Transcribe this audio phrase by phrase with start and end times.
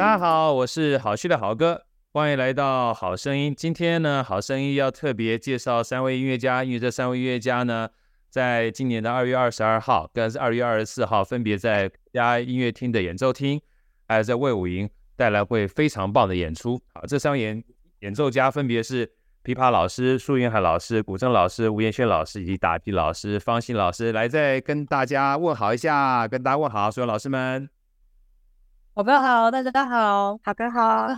[0.00, 1.84] 大家好，我是好趣的好哥，
[2.14, 3.54] 欢迎来到好声音。
[3.54, 7.86] 今天呢，好声音要特别介绍三位音乐家，因为这三位音乐家呢，
[8.30, 13.60] 在今年的二月二十二号跟二月二十四号，分别在家音乐厅的演奏厅，
[14.08, 16.80] 还有在魏武营带来会非常棒的演出。
[16.94, 17.62] 好，这三位演
[17.98, 19.06] 演奏家分别是
[19.44, 27.68] 琵琶老师苏云海老师、古筝老师吴彦轩老师以及打击老师方欣老师，来再跟大家问好一下，跟大家问好，所有老师们。
[28.92, 31.16] 好哥好，大家好，好哥好。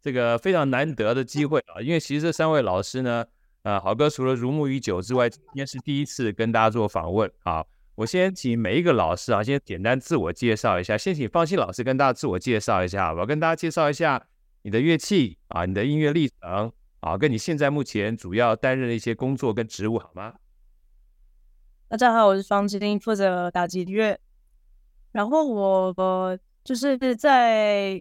[0.00, 3.24] 这个非常难得的机会啊，因为其实这三位老师呢，
[3.62, 7.64] 呃，好哥除了如沐已久之外，今天是第一次跟大家做访问啊。
[7.94, 10.98] 我先请每一个老师啊，先简单自我介绍一下。
[10.98, 14.20] 先请方心老师跟大家自我介绍一下，我要跟大家介绍一下
[14.62, 20.34] 你的乐器啊，你的音乐历程啊，跟你现在目前主要担任的一些工作跟职务，好吗？
[21.86, 24.18] 大家好，我是方欣，负责打击乐，
[25.12, 25.94] 然后我。
[25.96, 28.00] 呃就是在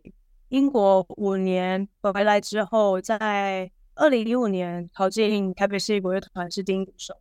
[0.49, 7.15] 英国五年回来之后，在二零一五年考进台北市立国乐团是低音鼓手，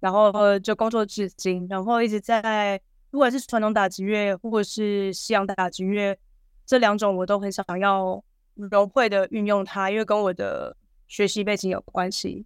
[0.00, 6.18] 然后就工作至今，然后一直在不管是传统打击乐或者是西洋打击乐
[6.66, 8.22] 这两种，我都很想要
[8.54, 12.44] 融会的运用它，因为跟我的学习背景有关系，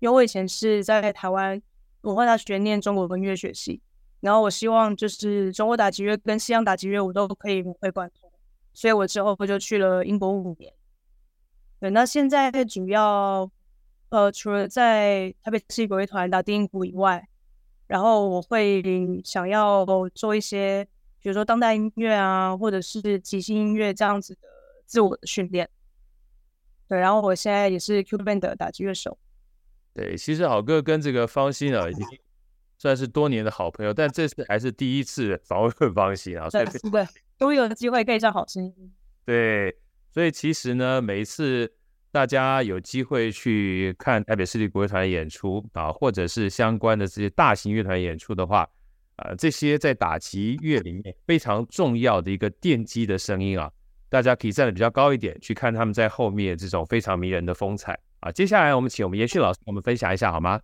[0.00, 1.60] 因为我以前是在台湾
[2.00, 3.80] 文化大学念中国文乐学系。
[4.24, 8.32] 然后我希望就是中国打击乐跟西洋打击乐我都可以融会贯通，
[8.72, 10.72] 所以我之后就去了英国五年。
[11.78, 13.50] 对，那现在主要
[14.08, 17.28] 呃除了在台北市国乐团打低音鼓以外，
[17.86, 18.82] 然后我会
[19.22, 19.84] 想要
[20.14, 20.88] 做一些
[21.20, 24.48] 比如说当代音乐啊，或者是即兴音乐这样子的
[24.86, 25.68] 自我的训练。
[26.88, 29.18] 对，然后我现在也是 Q-Band 的打击乐手。
[29.92, 32.06] 对，其实好哥跟这个方欣啊已经。
[32.78, 37.06] 算是多年的好朋友，但这次还是第一次访问方欣啊，所以 对，
[37.38, 38.92] 终于有机会可以上好声音。
[39.24, 39.74] 对，
[40.12, 41.72] 所以其实呢，每一次
[42.10, 48.68] 大家有机会去看台北市立国乐团演出啊，或者是相关的这些大型乐团演出的话，
[49.16, 53.70] 啊，这些在打击乐里面非常重要的一个奠基的声音啊，
[54.08, 58.30] 大家可以站得比较高一点去看他们在后面这种非常迷人的风采啊。
[58.30, 60.60] 接下来我们请我们延续老师我们分享一下好吗？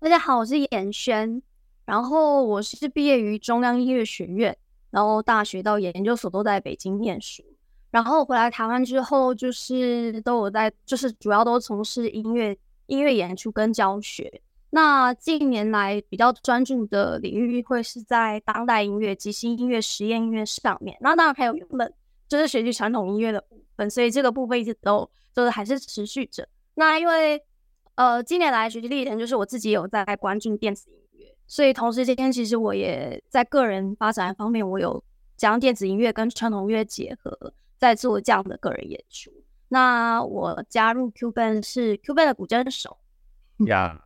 [0.00, 1.42] 大家好，我是延轩，
[1.84, 4.56] 然后我是毕业于中央音乐学院，
[4.92, 7.42] 然后大学到研究所都在北京念书，
[7.90, 14.40] 然后回来台湾之后，就是都有在，就是主要都从事音乐音乐演出跟教学。
[14.70, 20.96] 那近年来比较专注的领域会是在当代音乐、即兴音乐、实验音乐上面。
[21.00, 21.92] 那当然还有原本
[22.28, 26.48] 就是学习传统音乐的部分，所以这个部分一直都就是还是持续着。
[26.74, 27.42] 那因为
[27.98, 35.02] 呃，近年来学习历程就是我自己有在关注电子音乐，所以同时今天其实我也在个人发展方面，我有
[35.36, 39.32] 将电子音乐跟传统音乐结合，在做这样的个人演出。
[39.66, 42.98] 那我加入 Q-Band 是 Q-Band 的古筝手
[43.66, 44.00] 呀。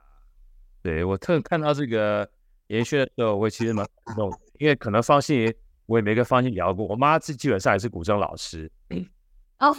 [0.83, 2.27] 对，我特看到这个
[2.69, 5.55] 延续的时候，我其实蛮感动，因为可能方欣
[5.85, 8.73] 我也没跟方欣聊过，我妈这基本上也是古筝老师。
[9.59, 9.77] 哦，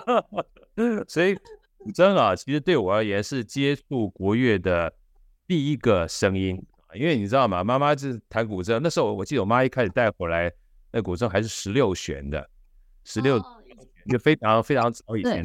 [1.06, 1.38] 所以。
[1.82, 4.92] 古筝啊，其实对我而言是接触国乐的
[5.48, 6.56] 第一个声音，
[6.94, 7.64] 因为你知道吗？
[7.64, 10.52] 妈妈是弹古筝，那时候我记得我妈一开始带回来
[10.92, 12.48] 那古筝还是十六弦的，
[13.04, 13.40] 十六
[14.08, 15.44] 就非常非常早以前。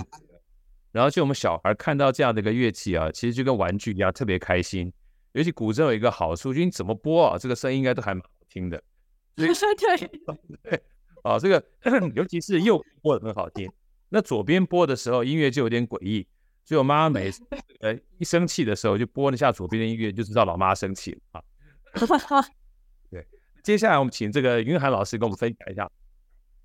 [0.91, 4.91] 然后就我们小孩看到这样的一个乐器啊，其实就跟玩具一样，特别开心。
[5.33, 8.81] 尤其古筝有一个好处，就你怎么拨啊，这个声音应该都还蛮好听的。
[9.35, 9.47] 对
[10.63, 10.81] 对，
[11.23, 11.63] 啊，这个
[12.16, 13.69] 尤其是右拨的很好听。
[14.09, 16.25] 那左边播的时候，音乐就有点诡异，
[16.63, 17.43] 所以我妈每次
[17.81, 21.43] 呃一生气的时候，就播一下左边的音乐，就知道老妈生气了啊。
[23.11, 23.25] 对，
[23.63, 25.89] 接下来我们请这个云涵老师跟我们分享一下。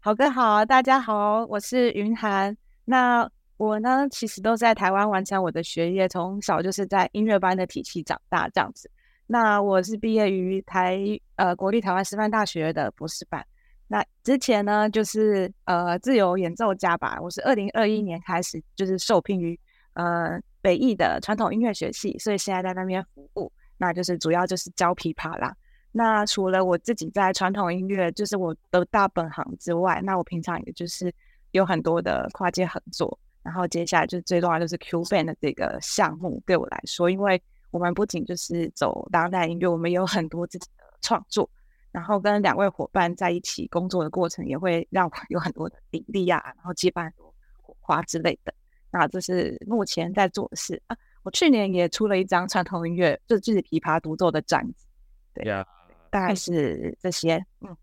[0.01, 2.57] 好哥好，大家好，我是云涵。
[2.85, 8.91] 那我呢，其实都在台湾完成我的学业，从小就是在音乐班的体系长大这样子。
[9.27, 10.99] 那我是毕业于台
[11.37, 13.47] 呃国立台湾师范大学的博士班。
[13.93, 17.19] 那之前呢，就是呃自由演奏家吧。
[17.21, 19.59] 我是二零二一年开始就是受聘于
[19.93, 23.53] 呃北艺的传统音乐学系，所以现在在那边服务。
[23.77, 25.55] 那就是主要就是教琵琶啦。
[25.91, 31.13] 那除了我自己在传统音乐就是我的大本行之外，那我平常也就是
[31.51, 33.19] 有很多的跨界合作。
[33.43, 41.51] 然后接下来就最重要就是 Q Band 的这个项目，对我来说，因为我们不仅就是走当代音乐，我们也有很多自己的创作。
[41.93, 48.53] 然后跟两位伙伴在一起工作的过程，也会让我有很多的灵力啊，然后激发很多火花之类的。
[48.91, 50.97] 那这是目前在做的事啊。
[51.23, 54.87] 我去年也出了一张传统音乐，就是自己琵琶独奏的展子。
[55.35, 55.65] 对呀.
[56.11, 57.37] 大概是这些。
[57.61, 57.77] 嗯，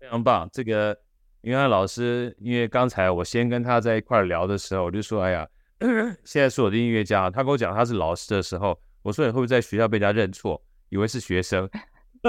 [0.00, 0.48] 非常棒。
[0.52, 0.98] 这个
[1.42, 5.46] 云安老师，因为刚才我先跟他在一块聊的时候，我就说：“哎呀，
[6.24, 11.68] 现在是我的音乐家，他跟我讲他是老师的时候，我说你会不会在学校被人家认错，以为是学生？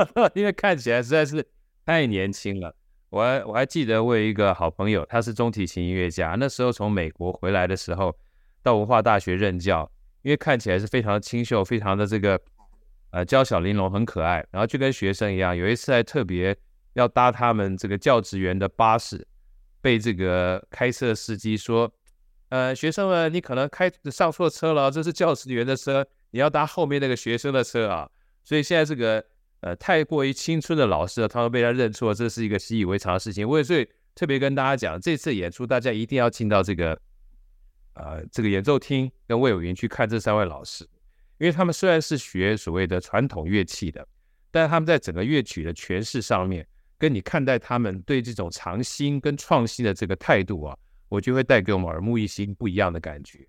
[0.35, 1.45] 因为看起来实在是
[1.85, 2.75] 太年轻了。
[3.09, 8.13] 我还我还记得我有一个好朋友，他是中提琴音乐家，那时候从美国回来的时候，
[8.61, 9.89] 到文化大学任教。”
[10.23, 12.37] 因为看起来是非常清秀，非常的这个
[13.11, 14.45] 呃娇小玲珑，很可爱。
[14.51, 16.53] 然后就跟学生一样，有一次还特别
[16.93, 19.25] 要搭他们这个教职员的巴士，
[19.79, 21.89] 被这个开车司机说
[22.49, 28.09] ：“呃，学生们，你可能开上错车了，这是教职员的车，你要搭后面那个学生的车啊。”
[28.43, 29.23] 所以现在这个
[29.61, 33.47] 呃太过于青春的老师，他们被他认错，这是一个习以为常的事情。
[33.47, 36.99] 我也所以特别跟大家讲，这次演出大家一定要进到这个。
[37.99, 40.87] 呃，这个演奏厅跟卫武营去看这三位老师，
[41.39, 44.07] 因为他们虽然是学所谓的传统乐器的，
[44.51, 46.63] 但他们在整个乐曲的诠释上面，
[46.99, 50.77] 跟你看待他们对这种创新跟创新的这个态度啊，
[51.09, 53.39] 我就会带给我们耳目一新、不一样的感觉。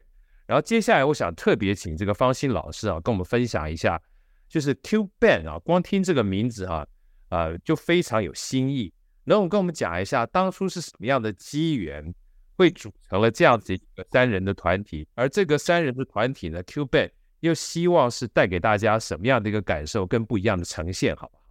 [0.46, 4.00] 然后接下来，我想特别请这个方心老师啊，跟我们分享一下，
[4.48, 6.86] 就是 Q Band 啊，光听这个名字哈、
[7.28, 8.92] 啊，呃，就非常有新意。
[9.24, 12.14] 能跟我们讲一下，当初是什么样的机缘？
[12.56, 21.42] 会组成了这样子一个三人的团体，而这个三人的团体呢，Q Band 又希望是带给大家什么样的一个感受，跟不一样的呈现，好不好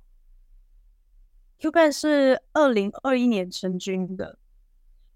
[1.60, 4.38] ？Q Band 是二零二一年成军的，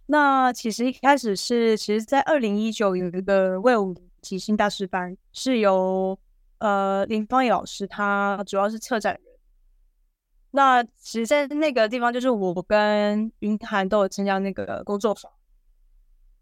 [0.06, 6.18] 那其实一开始是，其实在二零一九有一个魏武即兴大师班，是由
[6.62, 9.24] 呃林芳义老师，他主要是策展人。
[10.52, 15.32] 那其实，在那个地方，就是我跟云涵都有参加那个工作坊。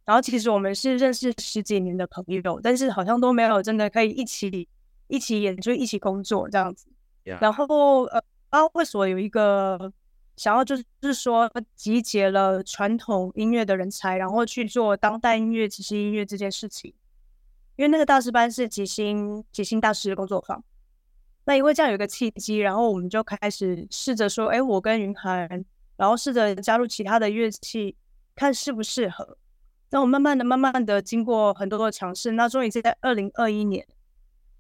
[0.04, 4.68] 然后其实我们是认识十几年的朋友，但是好像都没有真的可以一起
[5.08, 6.88] 一起演出、一起工作这样子。
[7.24, 9.94] 然后呃，阿会所有一个
[10.36, 16.92] 想要就是就是说集结了传统音乐的人才，然后去做当代音乐、即兴音乐这件事情。
[17.80, 20.62] 因为那个大师班是吉星吉星大师的工作坊。
[21.46, 25.48] 那因为这样有一个契机，然后我们就开始试着说，哎，我跟云涵，
[25.96, 27.96] 然后试着加入其他的乐器，
[28.36, 29.38] 看适不适合。
[29.92, 33.88] 那我慢慢的、慢慢的经过很多的尝试，那终于是在二零二一年，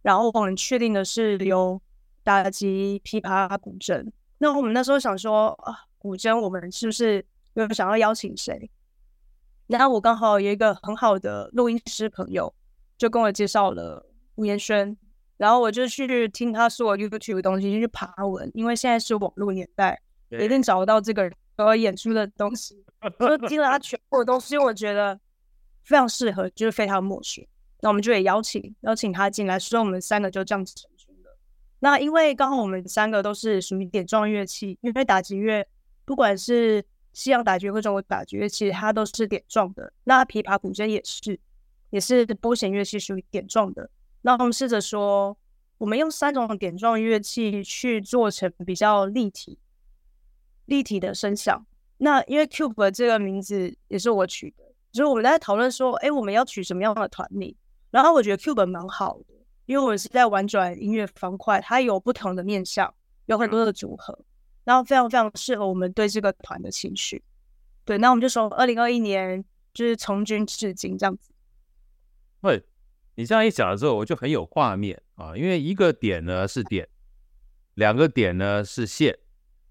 [0.02, 1.82] 然后我们确定的是有
[2.24, 4.10] 打击、琵琶、古筝。
[4.38, 7.26] 那我们那时候想说啊，古筝我们是不是
[7.56, 8.72] 有想要邀请谁？
[9.68, 12.52] 然后我刚好有一个很好的录音师朋友，
[13.00, 14.06] 就跟我介绍了
[14.36, 14.96] 吴彦轩，
[15.38, 20.00] 然后我就去听他说 YouTube 的东西，就去爬文，因为现在是网络年代，
[20.30, 22.84] 一定找得到这个人和我演出的东西。
[23.18, 25.18] 就听了他全部的东西，我觉得
[25.86, 27.48] 非常适合，就是非常默许。
[27.80, 31.38] 那我们就也邀请邀请他进来，所以我们三个就这样子成军了。
[31.80, 35.66] 那因为刚好我们三个都是属于点状乐器，因为打击乐
[36.04, 39.94] 不管是西洋打击或中国打击乐器，它都是点状的。
[40.04, 41.40] 那琵琶、古筝也是，
[41.90, 43.90] 也是拨弦乐器，属于点状的。
[44.22, 45.38] 那我们试着说，
[45.78, 49.58] 我们用三种点状乐器去做成比较立体、
[50.66, 51.66] 立体的声响。
[51.98, 57.56] 那因为 Cube 这个名字也是我取的，所以我们在讨论说，哎，我们要取什么样的团名？
[57.92, 59.34] 然后我觉得 Cube 蛮好的，
[59.66, 62.94] 因为我们是在玩转音乐方块，它有不同的面向，
[63.26, 64.18] 有很多的组合，
[64.64, 67.24] 然后非常非常适合我们对这个团的情绪。
[67.84, 69.44] 对，那我们就从二零二一年
[69.74, 71.32] 就是从军至今这样子。
[72.42, 72.64] 对，
[73.16, 76.88] 你这样一讲的时候，我就很有画面啊，因为一个点呢是点，
[77.76, 79.18] 两个点呢是线，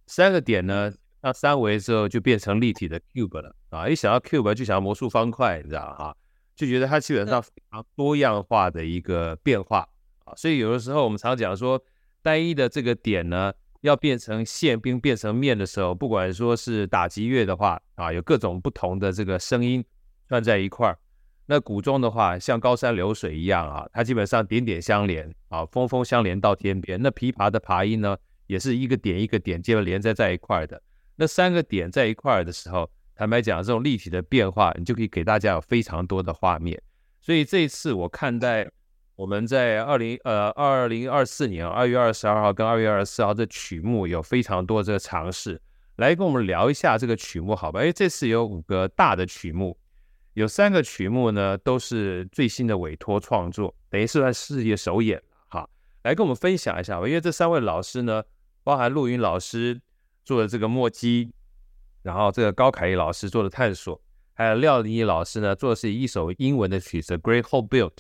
[0.07, 0.93] 三个点呢。
[1.21, 3.89] 那三维之后就变成立体的 cube 了啊！
[3.89, 6.17] 一想到 cube 就想到魔术方块，你知道哈？
[6.55, 9.81] 就觉得它基本上非常多样化的一个变化
[10.25, 10.33] 啊！
[10.37, 11.83] 所以有的时候我们常讲说，
[12.23, 19.85] 单一的这个点呢，要变成线并变成面的时候，不管说是打击乐的话啊，有各种不同的这个声音
[20.29, 20.95] 串在一块儿；
[21.51, 27.01] 那古筝的话，像高山流水一样啊，它基本上点点相连啊，峰峰相连到天边。
[27.01, 28.15] 那琵琶的琶音呢，
[28.47, 30.83] 也是一个点一个点接着连在在一块的。
[31.17, 36.79] 那三个点在一块儿的时候，坦白讲，这种立体的变化，你就可以给大家有非常多的画面。
[37.19, 38.69] 所以这一次我看待
[39.17, 45.59] 我们在二零呃二零二四年二月二十二号跟二月二十四号这曲目有非常多这个尝试，
[45.97, 47.81] 来跟我们聊一下这个曲目，好吧？
[47.81, 49.79] 因为这次有五个大的曲目，
[50.39, 55.69] 有三个曲目呢都是最新的委托创作，等于是算世界首演了哈。
[56.05, 58.23] 来跟我们分享一下吧，因为这三位老师呢，
[58.63, 59.81] 包含陆云老师
[60.25, 61.33] 做的这个墨迹，
[62.03, 64.01] 然后这个高凯丽老师做的探索。
[64.33, 67.91] 还有廖林仪老师呢，做的是一首英文的曲子《Great Hope Built》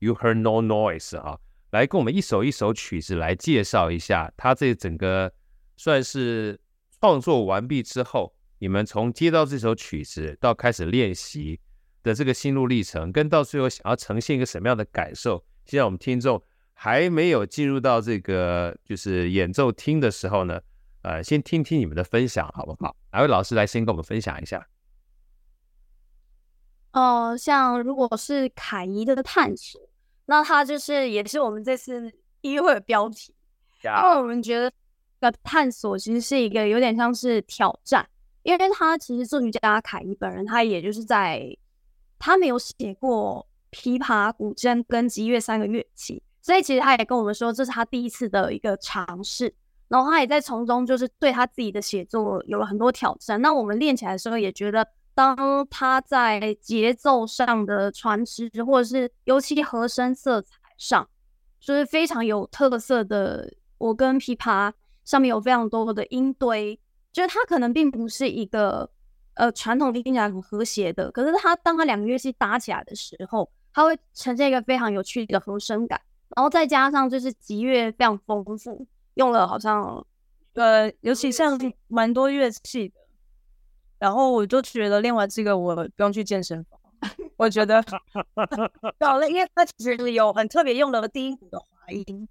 [0.00, 1.38] ，You Heard No Noise 啊，
[1.70, 5.32] 来跟我们一首一首曲子来介绍一下，他这整个
[5.76, 6.58] 算是
[7.00, 11.58] 创作完毕之后，你们从接到这首曲子到开始练习
[12.02, 15.42] 的这个心路历程，跟到最后想要呈现一个什么样的感受。
[15.64, 16.40] 现在我们听众
[16.74, 20.60] 还没有进入到这个就是演奏厅的时候呢，
[21.00, 22.94] 呃，先听听你们的分享好不好？
[23.12, 24.68] 哪位老师来先跟我们分享一下？
[26.92, 29.80] 哦、呃，像如果是凯怡的探索，
[30.26, 32.12] 那他就是也是我们这次
[32.42, 33.34] 音乐会的标题。
[33.80, 34.18] 然后 Yeah.
[34.18, 34.70] 我们觉得，
[35.20, 38.06] 的探索其实是一个有点像是挑战，
[38.42, 41.56] 因为他其实作曲家凯伊本人，他也就是在
[42.18, 49.54] 他没有写过琵琶、古筝跟吉乐三个乐器，所以其实他也跟我们说，这是他第一次的一个尝试。
[49.88, 53.40] 然后他也在从中就是对他自己的写作有了很多挑战。
[53.40, 54.86] 那我们练起来的时候也觉得。
[55.12, 61.06] 当他在节奏上的传持，或者是尤其和声色彩上，
[61.58, 63.52] 就是非常有特色的。
[63.76, 64.72] 我跟琵琶
[65.04, 66.78] 上面有非常多的音堆，
[67.12, 68.88] 就是它可能并不是一个
[69.34, 76.00] 呃传统听起来很和谐的，可是它当它两个乐器搭起来的时候，它会呈现一个非常有趣的和声感。
[76.36, 80.06] 然后再加上就是吉乐非常丰富，用了好像
[80.54, 82.94] 呃，尤其像蛮多乐器的。
[83.98, 86.78] 然后我就觉得练完这个，我不用去健身房。
[87.36, 87.82] 我觉得
[88.98, 92.28] 搞了，因为它其实有很特别用的低音鼓的滑音。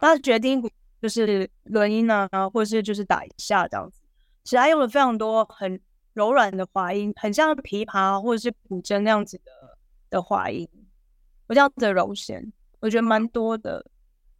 [0.00, 4.01] 他觉得低音鼓就是轮音啊，或者是就是打一下这样子。
[4.44, 5.80] 其实他用了非常多很
[6.14, 9.78] 柔软的滑音，很像琵琶或者是古筝那样子的
[10.10, 10.68] 的滑音，
[11.46, 13.84] 我这样子的柔弦，我觉得蛮多的。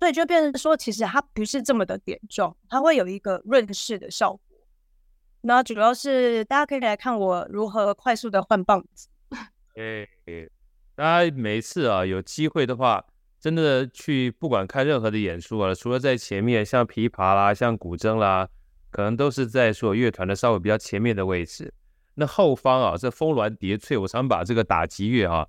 [0.00, 4.40] 所以就变成说，其实它不是这么的点状，它会有一个润饰的效果。
[5.42, 9.08] 那主要是大家可以来看我如何快速的换棒子。
[9.76, 10.06] 哎，
[10.96, 13.04] 大家每次啊有机会的话，
[13.38, 18.48] 真的去不管看任何的演出啊，除了在前面像琵琶啦、像古筝啦，
[18.92, 21.72] 可能都是在所乐团的稍微比较前面的位置。
[22.14, 25.48] 那后方啊，这峰峦叠翠，我常把这个打击乐啊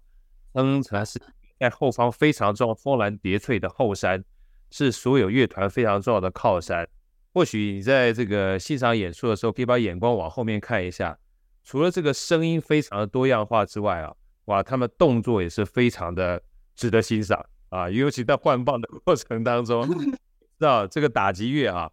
[0.53, 1.21] 称成是
[1.59, 4.23] 在后方非常重要，峰峦叠翠的后山，
[4.71, 6.87] 是所有乐团非常重要的靠山。
[7.33, 11.17] 或许你在这个欣赏演出的时候，可以把眼光往后面看一下，
[11.63, 14.13] 除了这个声音非常的多样化之外啊，
[14.45, 16.41] 哇，他们动作也是非常的
[16.75, 20.17] 值得欣赏啊，尤其在换棒的过程当中，知
[20.59, 21.91] 道这个打击乐啊，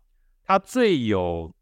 [0.50, 1.54] 它最有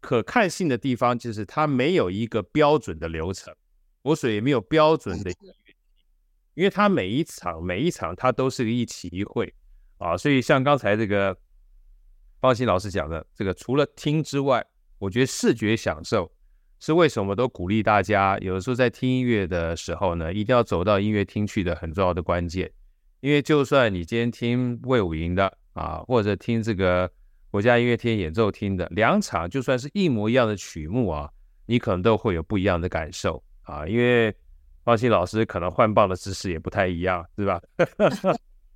[0.00, 3.54] 可看性的地方就是它没有一个标准的流程，
[4.02, 5.54] 我所也没有标准的乐，
[6.54, 9.54] 因为它每一场每一场它都是一起一会
[9.98, 11.38] 啊，所以像刚才这个。
[12.40, 14.64] 方欣老师讲的这个，除了听之外，
[14.98, 16.32] 我觉得视觉享受
[16.80, 22.72] 是为什么都鼓励大家，有的时候在听音乐的时候呢，一定要走到音乐厅去的很重要的关键。
[23.20, 27.08] 因为就算你今天听魏武营的啊，或者听这个
[27.50, 31.30] 国家音乐厅演奏厅的两场，就算是一模一样的曲目啊，
[31.66, 33.86] 你可能都会有不一样的感受啊。
[33.86, 34.34] 因为
[34.84, 37.60] 方欣老师可能换棒的姿势也不太一样，是吧？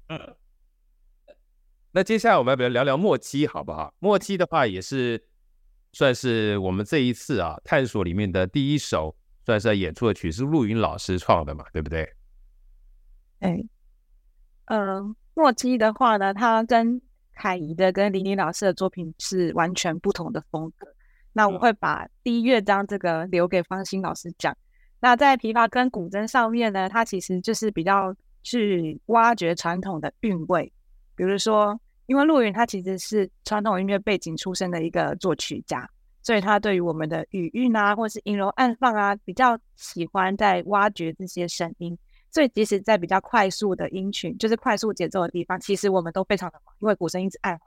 [1.95, 3.95] 那接下来我们要不要聊聊墨迹，好不好？
[3.99, 5.23] 墨迹的话也是
[5.93, 9.15] 算是我们这一次啊探索里面的第一首，
[9.45, 12.11] 算是演出的曲，是陆云老师创的嘛，对不对？
[13.41, 13.63] 哎，
[14.65, 15.03] 呃，
[15.35, 17.03] 墨迹的话呢，它跟
[17.35, 20.87] 凯怡的跟林林老师的作品是完全不同的风格。
[21.33, 24.57] 那我会把第一乐章这个留给方欣老师讲。
[25.01, 30.73] 那在琵琶跟古筝上面呢，它其实就是比较去挖掘传统的韵味。
[31.17, 35.89] 比如说，因为陆云他其实是传统音乐背景出身的一个作曲家，
[36.23, 41.97] 所以他对于我们的语韵啊，或是音柔暗放啊，比较喜欢在挖掘这些声音。
[42.33, 47.67] 所以即使在比较快速的音群，就是快速节奏的地方，其实我们都非常的忙，因为鼓声一直按滑，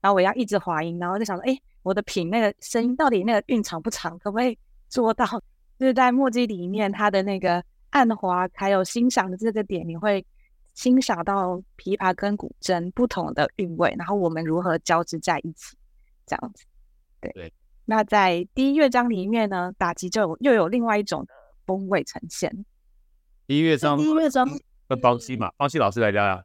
[0.00, 4.58] 然后我要一直滑音，然后就想说，哎，我的品那个声音到底那个韵长不长，可不可以
[4.88, 5.24] 做到？
[5.78, 10.24] 就是在墨迹里面，它的那个按滑还有欣赏的这个点，你会。
[10.76, 15.74] 欣赏到琵琶跟古筝不同的韵味，然后我们如何交织在一起，
[16.26, 16.66] 这样子。
[17.18, 17.32] 对。
[17.32, 17.52] 对，
[17.86, 21.32] 那在第一乐章里面呢，打击就有又有另外一种的
[21.64, 22.66] 风味呈现。
[23.46, 24.44] 第一乐章，音乐章，
[24.88, 26.44] 跟方西嘛，方西老师来聊聊。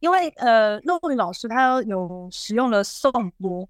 [0.00, 3.68] 因为呃，陆林老师他有使用了颂钵，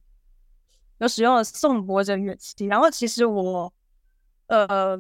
[0.97, 2.65] 有使用了颂钵这个乐器。
[2.65, 3.71] 然后其实我
[4.47, 4.99] 呃，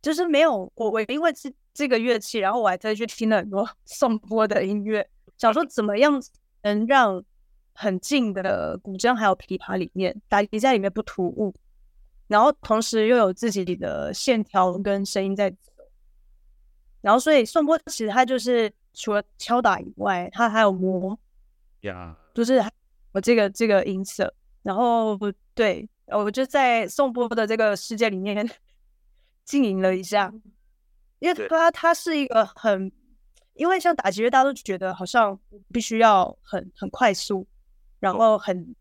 [0.00, 5.06] 就是没有我我因为这这个乐器，然后我还特意去听了很多颂钵的音乐，
[5.36, 6.18] 想说怎么样
[6.62, 7.22] 能让
[7.74, 11.54] 很近的古筝还有琵琶里面打击在里面不突兀。
[12.26, 15.73] 然后同时又有自己的线条跟声音在走，
[17.04, 21.18] 然后所以颂钵其实它就是除了敲打以外，它还有摸，
[21.82, 22.64] 呀.就是
[23.12, 24.32] 我这个这个音色。
[24.62, 25.18] 然后
[25.54, 28.48] 对，我就在颂钵的这个世界里面
[29.44, 30.32] 经营了一下，
[31.18, 32.90] 因为它它是一个很，
[33.52, 35.38] 因为像打击乐，大家都觉得好像
[35.70, 37.46] 必须要很很快速，
[38.00, 38.74] 然后很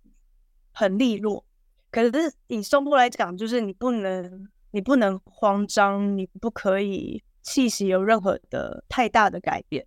[0.72, 1.44] 很利落。
[1.92, 9.86] 可是以颂钵来讲，就是你不能，你不能慌张，你不可以气息有任何的太大的改变。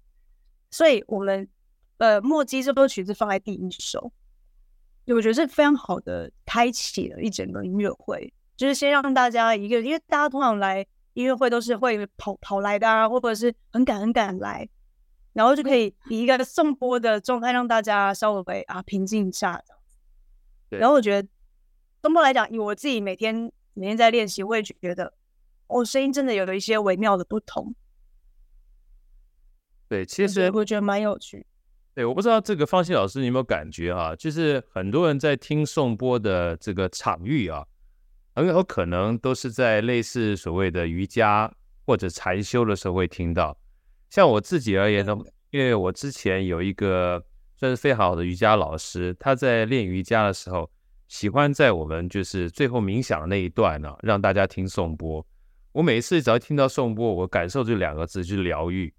[0.71, 1.49] 所以，我们
[1.99, 4.13] 呃，墨迹这首曲子放在第一首，
[5.07, 14.69] 我觉得是非常好的开启了一整个音乐会，就是先让大家一个，因为大家通常来音乐会都是会跑跑来的啊，或者是很赶很赶来，
[15.33, 19.81] 然后就可以以一个送播的状态让大家稍微啊平静一下这样
[20.71, 20.77] 子。
[20.77, 21.29] 然后我觉得。
[22.03, 25.13] 颂钵来讲，以我自己每天每天在练习，我也觉得
[25.67, 27.75] 我声音真的有了一些微妙的不同。
[29.89, 31.47] 对，其实我觉得蛮有趣。
[31.95, 34.15] 对，我不知道这个方西老师你有没有感觉啊？
[34.17, 37.67] 就是很多人在听颂钵的这个场域啊，
[38.35, 41.53] 很有可能都是在类似所谓的瑜伽
[41.87, 43.57] 或者禅修的时候会听到。
[44.11, 45.17] 像我自己而言呢，
[45.51, 47.25] 因为我之前有一个
[47.57, 50.71] 算是非常好的瑜伽老师，他在练瑜伽的时候。
[51.09, 55.25] 喜欢在我们就是最后冥想的那一段呢、啊，让大家听颂钵。
[55.77, 58.95] 我每一次只要听到颂钵，我感受这两个字就是疗愈，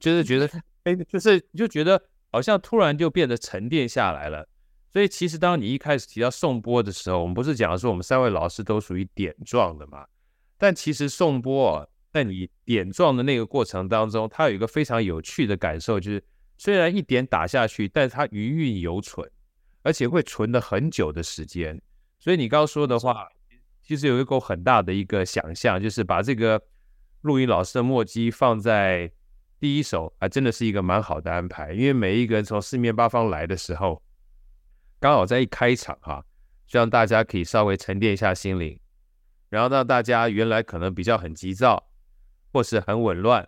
[0.00, 0.48] 就是觉得
[0.84, 4.48] 哎，就是就觉得好像突然就变得沉淀下来了。
[4.88, 10.06] 所以其实当你一开始提到颂钵的时候，我们不是讲说我们三位老师都属于点状的嘛？
[10.56, 16.24] 但其实颂钵啊，在你点状的那个过程当中，它有一个非常有趣的感受，就是
[16.56, 19.30] 虽然一点打下去，但是它余韵犹存。
[19.82, 21.78] 而且会存了很久的时间，
[22.18, 23.28] 所以你刚刚说的话，
[23.84, 26.60] 其实有一个很大的一个想象，就是把这个
[27.20, 29.12] 录音老师的墨迹放在
[29.60, 31.72] 第一首，还真的是一个蛮好的安排。
[31.72, 34.02] 因为每一个人从四面八方来的时候，
[34.98, 36.24] 刚好在一开场哈，
[36.66, 38.80] 就让大家可以稍微沉淀一下心灵，
[39.50, 41.88] 然后让大家原来可能比较很急躁，
[42.52, 43.46] 或是很紊乱。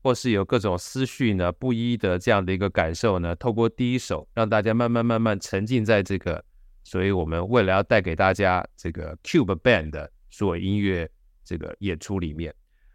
[0.00, 6.42] 或是有各种思绪呢，不一的这样的一个感受呢，透过第一首，让大家慢慢慢慢沉浸在这个，
[6.88, 11.06] 所以我们为了要带给大家这个 Cube Band 的所有音乐
[11.44, 12.54] 这个演出里面，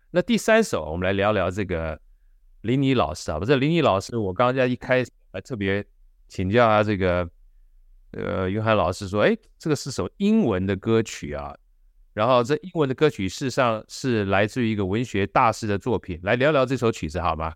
[0.10, 2.02] 那第三首我们来聊聊这个
[2.62, 5.86] 林妮老师啊，不是林妮老师，我刚刚在一开始还特别
[6.28, 7.30] 请教啊，这个
[8.14, 11.56] 呃云涵老师说，哎，这个是首英文的歌曲啊。
[12.14, 17.54] 然后这英文的歌曲事实上是来自于一个文学大师的作品，来聊聊这首曲子好吗？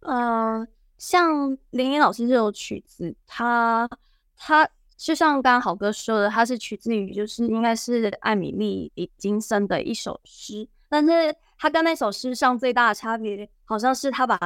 [0.00, 0.66] 嗯、
[0.98, 3.88] 像林林老师这首曲子，他
[4.36, 14.38] 他就像刚刚好哥说的，他是取自于就是应该是艾米丽李金森的一首诗，但是他跟那首诗上最大的差别，好像是他把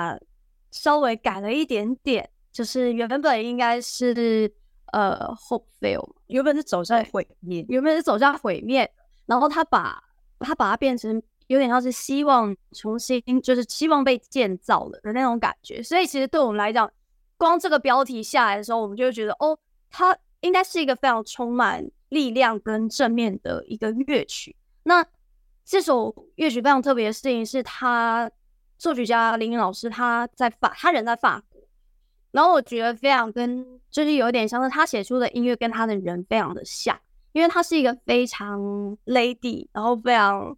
[0.70, 4.54] 稍微改了一点点，就是原本应该是。
[4.92, 8.92] 呃，hope fail，原本是走向毁灭，原本是走向毁灭，
[9.24, 10.04] 然后他把
[10.38, 15.82] 他把它变成有点像是希望重新，就是希望被建造了的那种感觉。
[15.82, 16.90] 所以其实对我们来讲，
[17.36, 19.58] 光这个标题下来的时候，我们就会觉得，哦，
[19.90, 24.56] 它应该是一个非常充满力量跟正面的一个乐曲。
[24.84, 25.04] 那
[25.64, 28.30] 这首乐曲非常特别的事情是，他
[28.78, 31.42] 作曲家林林老师他在法，他人在法。
[32.30, 36.98] 然后我觉得非常跟，就是有点像是他写出的音乐跟他的人非常的像，
[37.32, 38.58] 因为他是一个非常
[39.04, 40.56] lady，然后非常，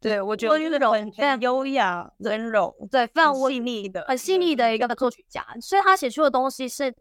[0.00, 6.94] 对，我觉得温柔、非常优雅、温柔，对，非常细腻的、很细腻的一个作曲家，所以他写出的东西是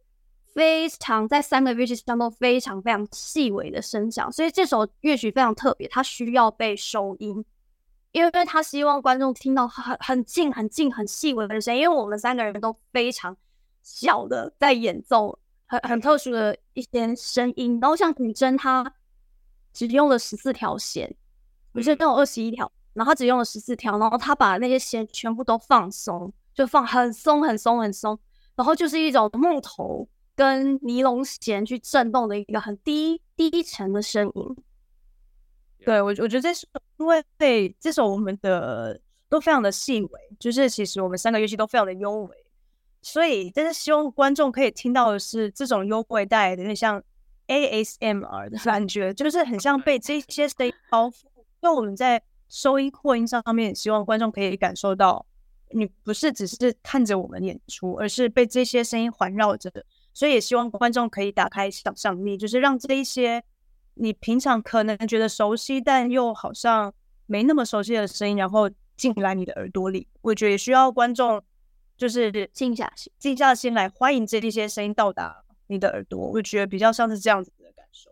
[0.53, 7.45] 非常在三个乐器上都非常非常细微的声响，所以这首乐曲非常特别，它需要被收音，
[8.11, 13.35] 因为他希望观众听到很很近、很近、很细微的声音，因为我们三个人都非常。
[13.81, 18.93] 小的在演奏很很特殊的一些声音，然后像古筝，它
[19.73, 21.15] 只用了十四条弦，
[21.71, 28.19] 不是都有二十一条，然后他只用了十四条，然后他把那些弦全部都放松，就放很松很松很松，
[28.55, 34.57] 然后就是一种木头跟尼龙弦去震动的一个很低低沉的声音。
[35.85, 38.99] 对，我我觉得这是因为对这首我们的
[39.29, 42.35] 都非常的细微，就是其实我们三个乐器都非常的优美，
[43.01, 47.01] 所以但是希望观众可以听到的是这种优美带来的那像
[47.47, 51.23] ASMR 的感觉，就是很像被这些声音包覆。
[51.61, 55.25] 因为我们在收音扩音上面，希望观众可以感受到，
[55.71, 59.85] 你不是只是看着我们演出，而是被这些声音环绕着的。
[60.13, 63.41] 所以也希望观众可以打开想象力，就是让这一些
[63.93, 66.93] 你平常可能觉得熟悉，但又好像
[67.27, 70.07] 没那么熟悉的声音，然后进来你的耳朵里。
[70.21, 71.41] 我觉得也需要观众
[71.95, 76.19] 就是静下心，静下心来欢迎这一些声音到达你的耳朵。
[76.19, 78.09] 我觉得比较像是这样子的感受，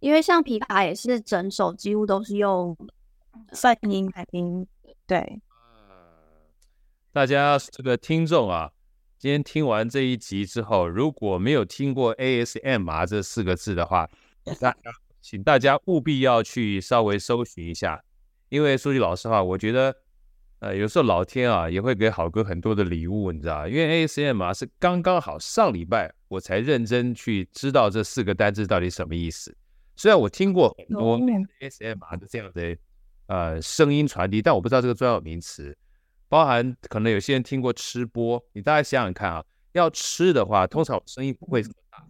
[0.00, 2.76] 因为像琵琶也是整首几乎都是用
[3.54, 4.66] 泛音来听，
[5.06, 5.40] 对。
[7.12, 8.72] 大家这个听众啊。
[9.18, 14.10] 今天听完这一集之后，如果没有听过 ASMR 这四个字的话，
[14.60, 14.74] 那
[15.20, 18.02] 请大家务必要去稍微搜寻一下。
[18.48, 19.94] 因为说句老实话，我觉得，
[20.58, 29.56] 呃，有时候老天啊也会给好哥很多的礼物，你知道，因为 ASMR 是刚刚好上礼拜我才认真去知道这四个单字到底什么意思。
[29.94, 31.16] 虽然我听过很多
[31.60, 32.76] ASMR 的这样的
[33.32, 35.74] 呃声音传递，但我不知道这个专有名词。
[36.28, 39.42] 包含可能有些人听过吃播，你大家想想看啊，
[39.72, 42.04] 要吃的话，通常声音不会这么大，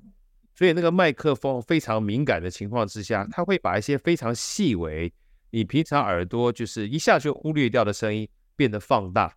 [0.57, 5.13] 所以那个麦克风非常敏感的情况之下，它会把一些非常细微，
[5.51, 9.37] 你平常耳朵就是一下就忽略掉的声音变得放大，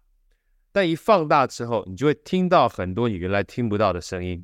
[0.71, 4.43] 但一放大之后，你就会听到很多你原来听不到的声音，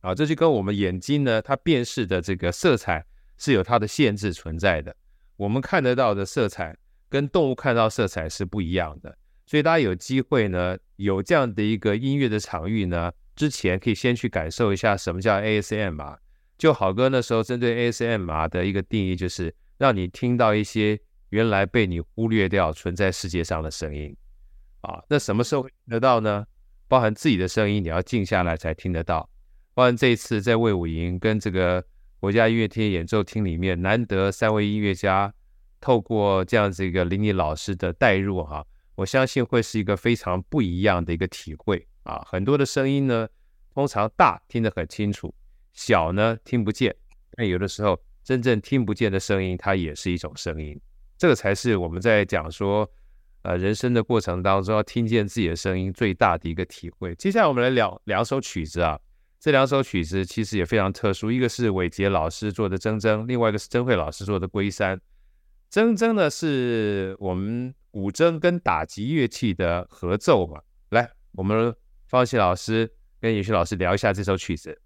[0.00, 3.04] 啊，这就跟我们眼睛呢，它辨识的这个色彩
[3.38, 4.94] 是有它的限制存在的，
[5.38, 6.76] 我们看得到的色彩
[7.08, 9.16] 跟动物看到色彩是不一样的。
[9.46, 16.18] 所以大家有机会呢，有这样的一个音乐的场域呢，之前可以先去感受一下什么叫 ASMR。
[16.58, 24.14] 就好哥那时候针对 ASMR 的一个定义，就是让你听到一些原来被你忽略掉存在世界上的声音
[24.82, 25.02] 啊。
[25.08, 26.44] 那什么时候听得到呢？
[26.88, 29.30] 包含自己的声音，你要静下来才听得到。
[29.72, 31.84] 包含这一次在魏武营跟这个
[32.20, 35.32] 国家音乐厅演奏厅里面，难得三位音乐家
[35.80, 38.66] 透过这样子一个林妮老师的带入哈。
[38.96, 42.20] 我相信会是一个非常不一样的一个体会啊！
[42.26, 43.28] 很多的声音呢，
[43.72, 45.32] 通常大听得很清楚，
[45.72, 46.92] 小呢听不见。
[47.36, 50.76] 但有的时候，真正听不见的声音，它也是一种声音。
[51.16, 52.90] 这个才是我们在讲说，
[53.42, 57.14] 呃，人生的过程当中要听见自己的声音最大的一个体会。
[57.14, 58.98] 接下来我们来聊两首曲子啊，
[59.40, 64.96] 这两首曲子其实也非常特殊，一个是伟杰老师做的《铮铮》，另外一个是曾慧老师做的《归山》。
[65.70, 67.74] 铮铮呢是我们。
[67.90, 71.74] 古筝跟打击乐器的合奏嘛，来，我们
[72.06, 74.78] 方希老师跟延轩老师聊一下这首曲子。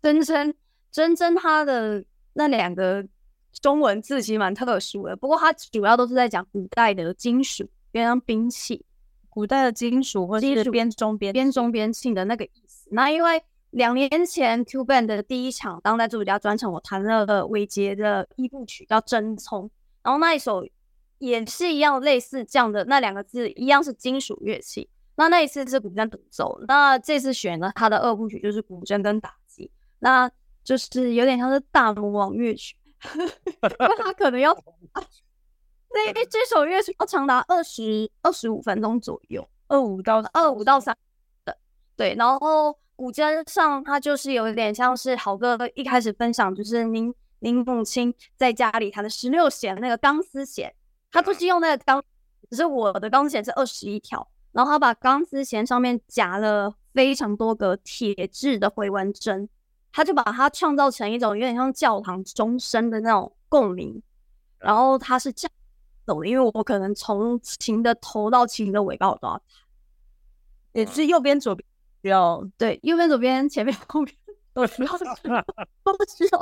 [0.00, 0.54] 铮铮，
[0.90, 3.06] 铮铮，它的那两个
[3.60, 8.84] 中文字其实蛮特殊的，不过它主要都是在讲古代的金属，跟兵器，
[9.36, 12.88] 古代的金属或者是边钟边边钟边磬的那个意思。
[12.90, 19.64] 那因为两年前 Q Band 的第一场当代作曲家专场，我弹了伟杰的一部曲叫《真葱》，
[20.02, 20.66] 然后那一首。
[21.18, 24.86] 也是一样，类似这样的那两个字，一样是金属乐器。
[25.14, 29.70] 那那一次是古筝独奏，那这次选了他的二部曲，就是古筝跟打击，
[30.00, 30.30] 那
[30.62, 32.76] 就是有点像是大魔王乐曲，
[33.16, 34.54] 因为他可能要，
[36.12, 40.96] 那这首乐曲要长达二十二十五分钟左右，二五到二五到三
[41.44, 41.56] 的，
[41.96, 42.14] 对。
[42.14, 50.74] 然后古筝上，它就是有点像是豪哥一开始分享，就是您您母亲在家里弹的十六弦那个钢丝弦。
[51.12, 52.02] 他不是用那个钢，
[52.50, 59.48] 只是我的钢丝弦是二十一条，然后他把钢丝弦上面夹了非常多个铁质的回纹针，
[59.92, 64.02] 他就把它创造成一种有点像教堂钟声的那种共鸣，
[64.58, 65.48] 然后它是这
[66.06, 69.42] 样走的，因为我可能从琴的头到琴的尾巴我都要弹，
[70.72, 71.66] 也是右边左边
[72.02, 74.14] 需要，对，右边左边前面后面
[74.54, 76.40] 都需要，都需要，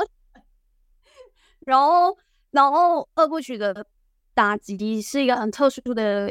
[1.60, 2.16] 然后
[2.50, 3.86] 然后二部曲的。
[4.36, 6.28] 打击是一个很特殊的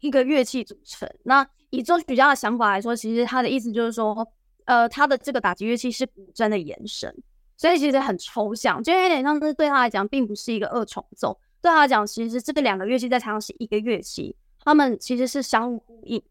[0.00, 1.08] 一个乐器组成。
[1.22, 4.30] 那以作曲家的想法来说，其实他的意思就是说，
[4.66, 7.10] 呃，他的这个打击乐器是古筝的延伸，
[7.56, 11.40] 所以其实很抽象，就有点像是对他来讲，并不是一个二重奏。
[11.62, 16.22] 对他来讲，其实这个两个乐器在台上是一个乐器，他们其实是相互呼应。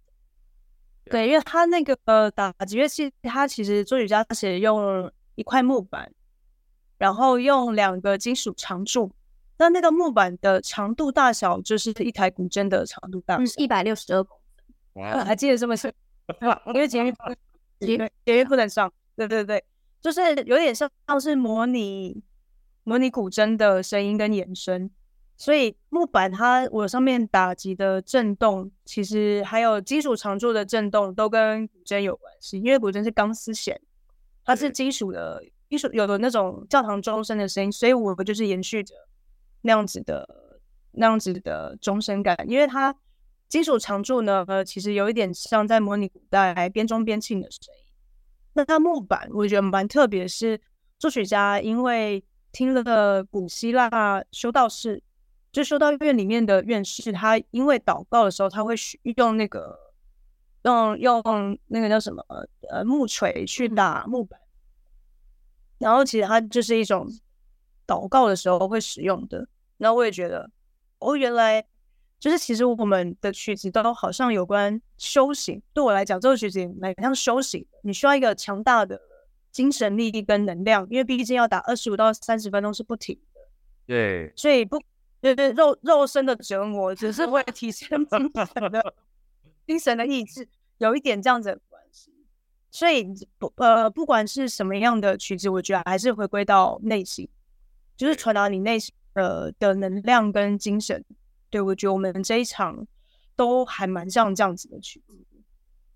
[1.06, 6.12] 对，因为他那个呃打击乐器，他其实作曲家写用一块木板，
[6.98, 9.12] 然后用两个金属长柱。
[9.58, 14.38] 那那个木板的长度大小就是一台古筝的长度大小，一百六十二公
[14.94, 15.04] 分。
[15.04, 15.92] 哇，还记得这么清？
[16.68, 17.12] 因为节约
[17.82, 18.92] 节约节约不能上。
[19.16, 19.64] 对对对，
[20.00, 22.24] 就是有点像像是模拟
[22.84, 24.90] 模拟古筝的声音跟延伸，
[25.40, 32.60] 所以木板它我上面打击的震动，其实还有金属常柱的震动，都跟古筝有关系。
[32.60, 33.80] 因为古筝是钢丝弦，
[34.44, 38.94] 它是金属的，金属有的那种教堂钟声的声音，所以我们就是延续着
[39.62, 40.28] 那样子的
[40.92, 42.38] 那样子的钟声感。
[42.46, 42.94] 因为它
[43.48, 47.86] 金属常柱呢，呃其实有一点像在模拟古代边钟边磬的声音。
[48.56, 50.60] 那它木板，我觉得蛮特别，是
[50.98, 52.22] 作曲家因为
[52.52, 55.02] 听了古希腊修道士。
[55.52, 58.76] 就修道院里面的院士，他因为祷告的时候，他会
[59.18, 59.78] 用那个
[60.64, 61.24] 用用
[61.68, 62.24] 那个叫什么
[62.70, 64.40] 呃木锤去打木板，
[65.80, 67.08] 然后其实它就是一种
[67.88, 69.48] 祷告的时候会使用的。
[69.78, 70.52] 然后我也觉得，
[71.00, 71.66] 哦，原来
[72.20, 75.60] 就是其实我们的曲子都好像有关修行。
[75.74, 77.66] 对我来讲，这个曲子也蛮像修行。
[77.82, 79.02] 你需要一个强大的
[79.52, 83.42] 精神力跟能量，因为毕竟要打二十五到三十分钟是不停的。
[83.88, 84.80] 对，所以不。
[85.22, 88.96] 对对，肉肉身的折磨只是为了提升精神的
[89.68, 92.12] 精神的意志，有一点这样子的关系。
[92.72, 93.06] 所以
[93.38, 97.28] 不呃，不管是什么样的曲子，我觉得还是回归到内心，
[97.98, 101.04] 就是传达你内心呃的能量跟精神。
[101.50, 102.88] 对，我觉得我们这一场
[103.36, 105.16] 都还蛮像这样子的曲子。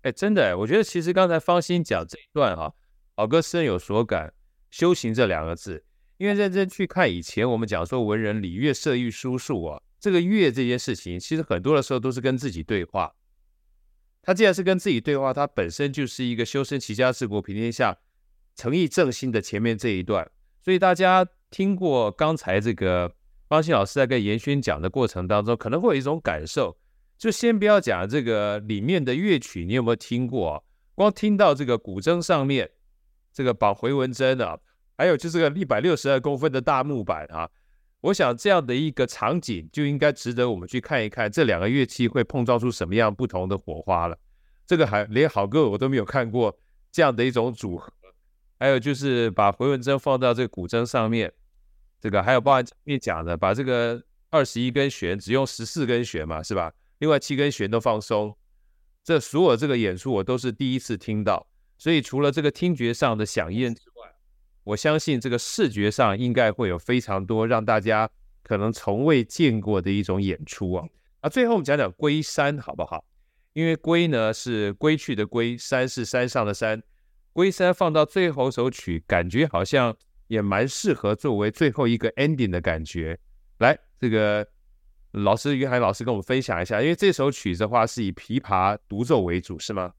[0.02, 2.74] 哎，真的，我觉得其实刚才芳馨讲这一段哈，
[3.14, 4.34] 宝哥深有所感，
[4.70, 5.84] 修行这两个字。
[6.16, 13.14] 因为认真去看以前我们讲说文人礼乐射御书数啊，这个乐这件事情，其实很多的时候都是跟自己对话。
[14.22, 17.98] 他既然是跟自己对话，他本身就是一个修身齐家治国平天下、
[18.54, 20.30] 诚意正心的前面这一段。
[20.62, 23.14] 所以大家听过刚才这个
[23.48, 26.78] 芳馨老师在跟严轩讲的过程当中，可能会有一种感受。
[27.18, 30.62] 就先不要讲这个里面的乐曲，你有没有听过啊？
[30.94, 32.70] 光听到这个古筝上面
[33.32, 34.58] 这个绑回纹针啊。
[34.96, 37.50] 还有就是个一百六十二公分的大木板啊，
[38.00, 44.18] 我想这样的一个场景就应该值得我们去看一看，这两个乐器会碰撞出什么样不同的火花了。
[44.66, 46.56] 这个还连好歌我都没有看过
[46.90, 47.92] 这样的一种组合。
[48.58, 51.30] 还有就是把回纹针放到这个古筝上面，
[52.00, 56.72] 这个还有包含前面讲的，把这个二十一根弦只用十四根弦嘛，是吧？
[56.98, 58.34] 另外七根弦都放松。
[59.02, 63.76] 这所有这个演出我都是第一次听到，所以除了这个听觉上的响应，
[64.64, 68.08] 我相信这个视觉上应该会有非常多让大家
[68.42, 70.86] 可能从未见过的一种演出啊！
[71.20, 73.04] 啊，最后我们讲讲《归山》好不好？
[73.52, 76.80] 因为“归”呢是归去的“归”，“山”是山上的“山”，
[77.32, 79.96] 《归山》放到最后首曲，感觉好像
[80.26, 83.18] 也蛮适合作为最后一个 ending 的感觉。
[83.58, 84.46] 来，这个
[85.12, 89.92] 老师于海老师跟我们分享一下，因为这首曲子的话是以琵琶独奏为主，是吗？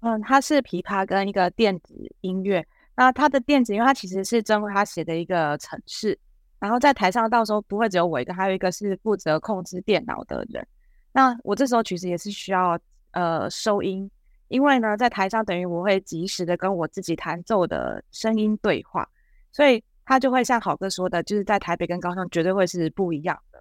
[0.00, 2.66] 嗯，它是琵琶跟一个电子音乐。
[2.96, 6.18] 那他的电子，因为他其实是曾慧他写的一个程式，
[6.58, 10.66] 然后在台上到时候不会只有我一个，还有一个是负责控制电脑的人。
[11.12, 12.78] 那我这时候其实也是需要
[13.12, 14.10] 呃收音，
[14.48, 19.06] 因为呢在台上等于我会及时的跟我自己弹奏的声音对话，
[19.52, 23.58] 所以他就会像好哥说的，就是在台北跟高雄绝对会是不一样的，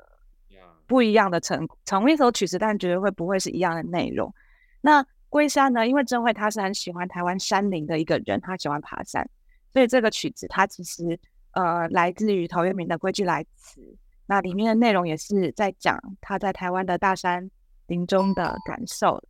[0.88, 4.34] 不一样的成同一首曲子，但绝对会不会是一样的内容。
[4.80, 5.86] 那归山呢？
[5.86, 9.30] 因为曾慧他是很喜欢台湾山林的一个人，他喜欢爬山，
[9.74, 11.20] 所以这个曲子它其实
[11.52, 13.82] 呃来自于陶渊明的《归居来辞》，
[14.28, 17.52] 那里面的内容也是在讲他在台湾的大山
[17.88, 19.22] 林中的感受，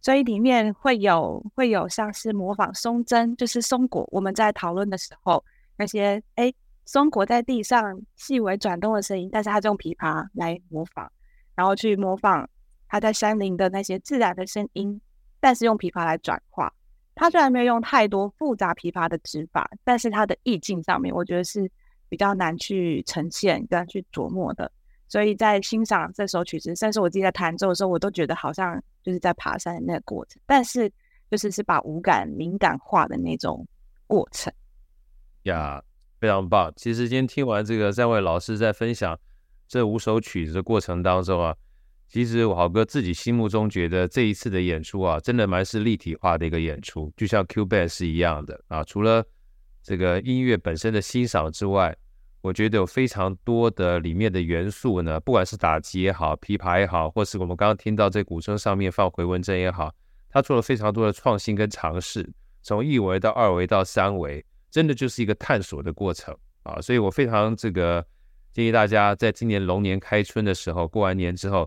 [0.00, 5.44] 所以里面会有会有像是模仿松针，就是松果，我们在讨论的时候
[5.76, 6.50] 那些哎
[6.86, 11.12] 松果在地上细微转动的声音，但是他就用琵琶来模仿，
[11.54, 12.48] 然后去模仿
[12.88, 14.98] 他在山林的那些自然的声音。
[15.42, 16.72] 但是用琵琶来转化，
[17.16, 21.68] 它虽然没有用太多复杂琵琶的指法，但是它的意境上面，我觉得是
[22.08, 24.70] 比较难去呈现跟去琢磨的。
[25.08, 30.88] 所以在欣赏这首曲子，甚至我自己在弹奏的时候，我都觉得好像就是在爬山的那个过程，但是
[31.28, 33.66] 就是是把五感敏感化的那种
[34.06, 34.52] 过程。
[35.42, 35.82] 呀，
[36.20, 36.72] 非常棒！
[36.76, 39.18] 其实今天听完这个三位老师在分享
[39.66, 41.56] 这五首曲子的过程当中啊。
[42.12, 48.84] 其实我好哥自己心目中觉得这一次的演出啊，真的蛮是立体化的一个演出，就像 Q Band 是一样的啊。
[48.84, 49.24] 除了
[49.82, 51.96] 这个音乐本身的欣赏之外，
[52.42, 59.90] 我觉得有非常多的里面的元素呢，不管是打击也好，琵琶也好，或是我们刚刚听到这古筝上面放回纹针也好，
[60.28, 66.78] 他做了非常多的创新跟尝试，从一维到二维到三维，真的就是一个探索的过程啊。
[66.78, 68.04] 所以我非常这个
[68.52, 71.66] 建议大家，在今年龙年开春的时候，过完年之后。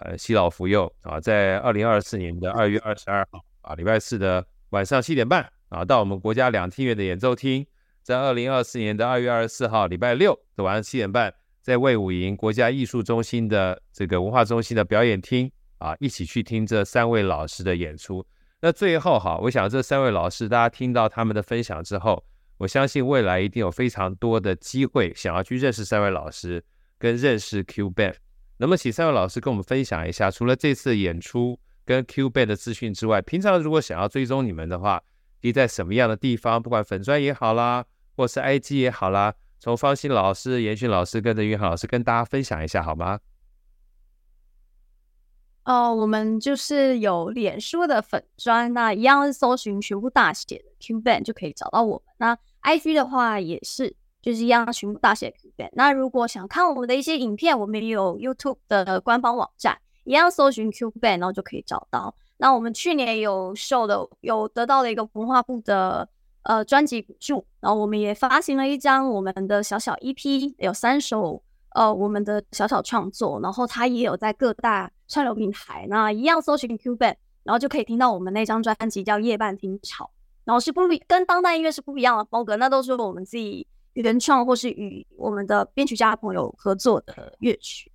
[0.00, 7.62] 呃，携老扶幼啊，在二零二四年的二月二十二号啊，礼拜四的晚上七点半啊，到我们国家两厅院的演奏厅；
[8.02, 18.26] 在二零二四年的二月二十四号礼拜六的晚上七点半，在魏武营国家艺术中心的这个文化中心的表演厅啊，一起去听这三位老师的演出。
[18.62, 22.24] 那最后哈，我想这三位老师，大家听到他们的分享之后，
[22.56, 26.64] 我相信未来一定有非常多的机会想要去认识三位老师，
[26.98, 28.14] 跟认识 Q Band。
[28.60, 35.02] 那么请三位老师跟我们分享一下，除了这次演出跟 Q Band 的资讯之外，平常如果想要追踪你们的话，
[35.40, 43.20] 可以在什么样的地方，不管粉砖也好啦，或是 IG 也好啦，从方心老师、严勋老师跟着云航老师跟大家分享一下好吗？
[45.64, 52.14] 哦，我们就是有脸书的粉砖，那一样是搜寻全部大写的 Q Band 就可以找到我们。
[52.18, 55.70] 那 IG 的话也是，就是一样全部大写 Q Band。
[55.72, 62.14] 那如果想看我们的一些影片，我们也有 YouTube 的官方网站，一样搜寻 Q Band，然后就可以找到。
[62.38, 66.08] 那我们去年有受的，有得到了一个文化部的
[66.42, 71.42] 呃专辑补助，然后我们也发行了一张我们的小小 EP，有三首。
[71.72, 80.04] 呃，我们的小小创作，然后他也有在各大串流平台，那一样搜寻 Q Band，然后就可以听到我们那张专辑叫《夜半听潮》，
[80.42, 87.90] 然后是不跟当代音乐是不一样的风格，那都是我们自己原创或是与我们的编曲家朋友合作的乐曲。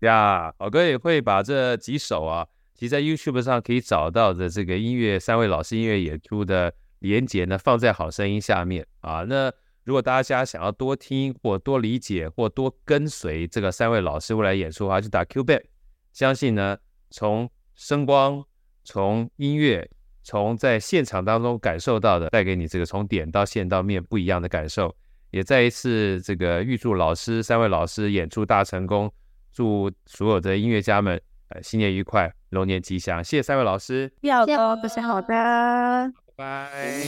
[0.00, 9.52] 呀，好哥也会把这几首啊，其实在 YouTube 上可以找到的这个音乐三位老师音乐演出的连接呢，放在好声音下面啊，那。
[9.84, 15.64] 如果大家想要多听或多理解或多跟随这个三位老师未来演出的话，就打 Q Band。
[16.12, 16.78] 相信呢，
[17.10, 18.44] 从声光、
[18.84, 19.90] 从音乐、
[20.22, 24.94] 从在现场当中感受到的，带给你这个从点到线到面不一样的感受。
[25.32, 29.10] 也再一次这个预祝老师三位老师演出大成功，
[29.50, 33.24] 祝所有的音乐家们呃新年愉快，龙年吉祥。
[33.24, 35.26] 谢谢三位老师，要多不是好的。
[35.28, 37.04] 拜拜，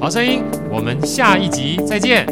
[0.00, 2.26] 好声音，我们下一集再见。